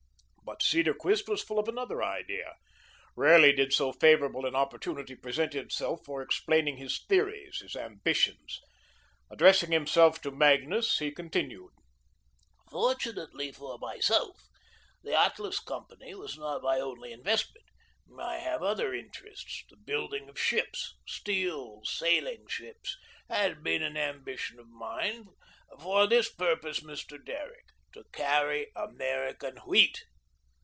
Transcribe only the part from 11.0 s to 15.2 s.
continued: "Fortunately for myself, the